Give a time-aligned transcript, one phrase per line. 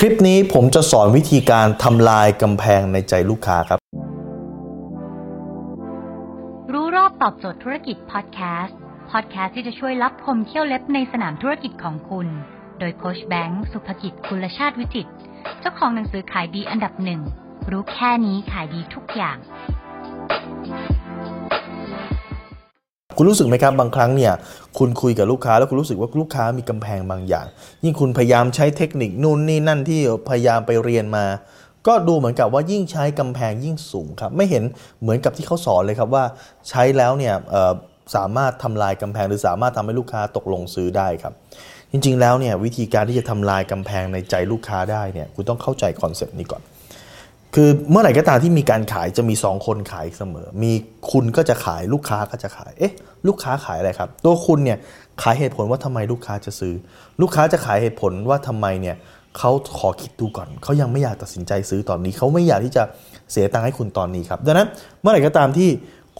[0.00, 3.78] คลิปนี้ผมจะสอนวิธีการทำลายกำแพงในใจลูกค้าครับ
[6.72, 8.78] รู้รอบตอบโจทย์ธุรกิจพอดแคสต์
[9.10, 12.26] พอดแคสต์ที่จะช่วยรับพมเที่ยวเล็บในสนามธุรกิจของคุณ
[12.78, 15.12] โดยโคชแบงค์สุภกิจคุณชาติวิจิตร
[15.60, 17.20] เจ้าของหนังสือขายดีอันดับหนึ่ง
[17.70, 19.38] รู้แค่นี้ขายดีทุกอย่าง
[23.16, 24.32] คุณรู้สึกไหมครับบางครั้งเนี่ย
[24.78, 27.46] คุณคุยกับลูกค้าแล้วคุณรู้สึกว่าลูกค้ามีกำแพงบางอย่าง
[27.84, 31.26] ยิ่งคุณพยายามใช้เทคนิคนู่นนี่นั่นที่พยายามไปเรียนมา
[31.86, 34.64] ก็ดูเหมือนกับว่ายิ่งใช้กำแพงยิ่งสูงครับ ไม่เห็น
[35.02, 36.24] เหมือนกับที่เขาสอนเลยครับว่า
[36.68, 37.34] ใช้แล้วเนี่ย
[38.16, 41.32] สามารถทำลายกำแพงหรือสามารถทำให้ลูกค้าตกลงซื้อได้ครับ
[41.92, 46.62] จริงๆแล้วเนี่ยวิธีการที่จะทำลายกำแพงในใจลูกค้าได้เนี่ยคุณต้องเข้าใจ concept นี้ก่อน
[47.54, 50.72] คือเมื่อไหร่ก็ตามที่มีการขายจะมี 2 คนขายเสมอ มี
[51.10, 52.94] คุณก็จะขายลูกค้าก็จะขาย เอ๊ะ
[53.26, 54.78] ลูกค้าขายอะไรครับ ตัวคุณเนี่ย
[55.22, 56.74] ขายเหตุผลว่าทำไมลูกค้าจะซื้อ
[57.20, 58.96] ลูกค้าจะขายเหตุผลว่าทำไมเนี่ย
[59.38, 62.82] เขาขอคิดดูก่อน เขายังไม่อยากตัดสินใจซื้อตอนนี้ เขาไม่อยากที่จะ
[63.32, 64.68] เสียตังค์ให้คุณตอนนี้ครับ ดังนั้น
[65.00, 65.68] เมื่อไหร่ก็ตามที่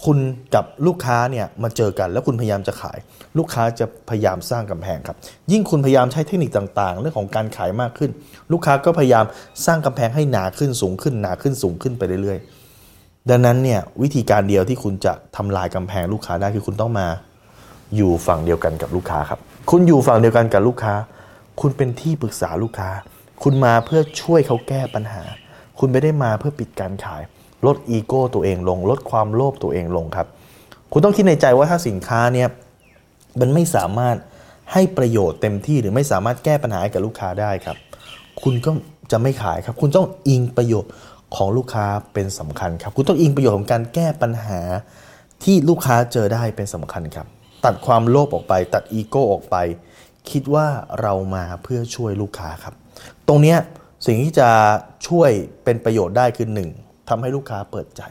[0.04, 0.18] คุณ
[0.54, 2.98] กับลูกค้าเนี่ยมาเจอกัน แล้วคุณพยายามจะขาย
[3.38, 5.16] ลูกค้าจะพยายามสร้างกำแพงครับ
[5.52, 8.10] ยิ่งคุณพยายามใช้เทคนิคต่างๆ เรื่องของการขายมากขึ้น
[8.52, 9.24] ลูกค้าก็พยายาม
[9.66, 17.06] สร้างกำแพงให้หนาขึ้นสูงขึ้นหนาขึ้นสูงขึ้นไปเรื่อยๆ ดังนั้นเนี่ยวิธีการเดียวที่คุณจะทำลายกำแพงลูกค้าได้คือคุณต้องมา
[17.96, 19.40] อยู่ฝั่งเดียวกันกับลูกค้าครับ
[19.70, 20.94] คุณอยู่ฝั่งเดียวกันกับลูกค้า
[21.60, 22.90] คุณเป็นที่ปรึกษาลูกค้า
[23.42, 25.22] คุณมาเพื่อช่วยเขาแก้ปัญหา
[25.78, 27.22] คุณไม่ได้มาเพื่อปิดการขาย
[27.67, 30.27] ลดอีโก้ตัวเองลง ลดความโลภตัวเองลงครับ
[30.92, 32.48] คุณต้องคิดในใจว่าถ้าสินค้าเนี่ย
[33.41, 34.17] มันไม่สามารถ
[34.73, 37.77] ให้ประโยชน์เต็มที่หรือไม่สามารถแก้ปัญหาให้กับลูกค้าได้ครับ
[38.42, 38.70] คุณก็
[39.11, 40.92] จะไม่ขายครับ คุณต้องอิงประโยชน์
[41.36, 44.61] ของลูกค้าเป็นสำคัญครับ คุณต้องอิงประโยชน์ของการแก้ปัญหา
[45.45, 47.27] ที่ลูกค้าเจอได้เป็นสำคัญครับ
[47.64, 49.56] ตัดความโลภออกไป ตัดอีโก้ออกไป
[50.31, 50.67] คิดว่า
[51.01, 52.75] เรามาเพื่อช่วยลูกค้าครับ
[53.29, 53.56] ตรงนี้
[54.06, 54.48] สิ่งที่จะ
[55.09, 55.31] ช่วย
[55.64, 56.88] เป็นประโยชน์ได้คือ 1.
[57.09, 58.03] ทำให้ลูกค้าเปิดใจ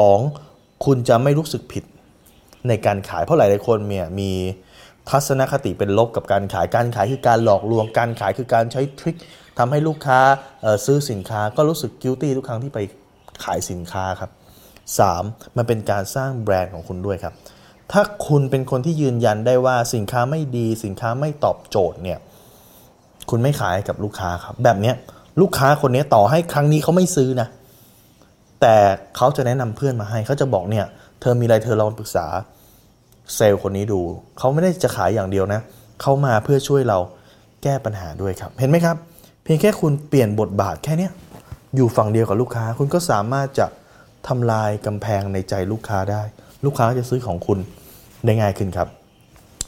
[0.00, 0.84] 2.
[0.84, 1.84] คุณจะไม่รู้สึกผิด
[2.68, 4.32] ในการขายเพราะหลายๆคนเนี่ยมี
[5.10, 9.16] ทัศนคติเป็นลบกับการขายการขายคือการหลอกลวงการขายคือการใช้ทริค
[9.58, 10.20] ทำให้ลูกค้า
[10.86, 12.78] ซื้อสินค้าก็รู้สึกกิลตี้ทุกครั้งที่ไป
[13.44, 14.30] ขายสินค้าครับ
[14.94, 15.56] 3.
[15.56, 17.34] มันเป็นการสร้างแบรนด์ของคุณด้วยครับ
[17.92, 22.18] ถ้าคุณเป็นคนที่ยืนยันได้ว่าสินค้าไม่ดี สินค้าไม่ตอบโจทย์เนี่ย
[23.30, 24.92] คุณไม่ขายกับลูกค้าครับ แบบนี้
[25.40, 27.48] ลูกค้าคนนี้ต่อให้ครั้งนี้เขาไม่ซื้อนะ
[28.62, 28.76] แต่
[29.16, 30.86] เขาจะแนะนำเพื่อนมาให้เขาจะบอกเนี่ย
[31.20, 32.26] เธอมีอะไรเธอลองปรึกษา
[33.34, 34.00] เซลล์คนนี้ดู
[34.38, 35.60] เขาไม่ได้จะขายอย่างเดียวนะ
[36.00, 36.98] เขามาเพื่อช่วยเรา
[37.62, 38.96] แก้ปัญหาด้วยครับ เห็นไหมครับ
[39.44, 41.12] เพียงแค่คุณเปลี่ยนบทบาทแค่เนี้ย
[41.76, 43.66] อยู่ฝั่งเดียวกับลูกค้า คุณก็สามารถจะ
[44.28, 46.22] ทำลายกำแพงในใจลูกค้าได้
[46.64, 47.58] ลูกค้าจะซื้อของคุณ
[48.24, 48.88] ได้ง่ายขึ้นครับ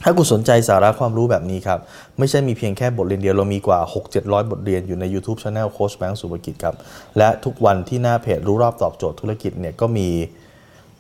[0.03, 1.81] ถ้าคุณสนใจสาระความรู้แบบนี้ครับ
[2.19, 3.78] ไม่ใช่มีเพียงแค่บทเรียนเดียว เรามีกว่า
[4.15, 6.75] 6-700 บทเรียนอยู่ใน YouTube Channel โค้ชแบงค์สุภกิจครับ
[7.19, 10.09] และทุกวันที่หน้าเพจรู้รอบตอบโจทย์ธุรกิจเนี่ยก็มี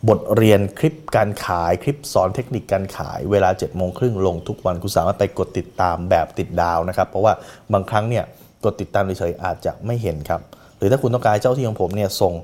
[0.08, 7.32] บทเรียนคลิปการขายคลิปสอนเทคนิคการขายเวลา7จ็ดโมงครึ่งลงทุกวันคุณสามารถไปกดติดตามแบบติดดาวนะครับ เพราะว่า
[7.72, 8.24] บางครั้งเนี่ย
[8.64, 10.40] กดติดตามเฉยๆอาจจะไม่เห็นครับ
[10.78, 12.34] หรือถ้าคุณต้องการเจ้าหน้าที่ของผมเนี่ยส่ง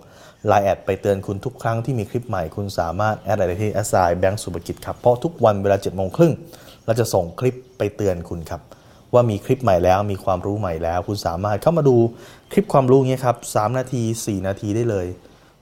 [0.47, 6.33] LINE at ไปเตือนคุณทุกครั้งที่มีคลิปใหม่ คุณสามารถ add LINE ที่ at sign แบงก์สุภกิจครับ เพราะทุกวันเวลา7จ็ดโมงครึ่ง
[6.85, 8.61] เราจะส่งคลิปไปเตือนคุณครับ
[9.15, 11.97] ว่ามีคลิปใหม่แล้วมีความรู้ใหม่แล้ว คุณสามารถเข้ามาดู
[12.53, 15.07] คลิปความรู้เงี้ยครับสนาที 4 นาทีได้เลย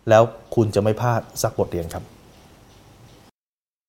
[0.08, 0.22] แล้ว
[0.54, 2.04] คุณจะไม่พลาดสักบทเรียนครับ